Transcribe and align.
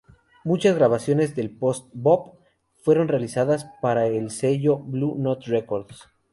Muchas 0.43 0.75
grabaciones 0.75 1.35
del 1.35 1.51
"post-bop" 1.51 2.39
fueron 2.81 3.07
realizadas 3.07 3.67
para 3.83 4.07
el 4.07 4.31
sello 4.31 4.79
Blue 4.79 5.15
Note 5.19 5.47
Records. 5.51 6.07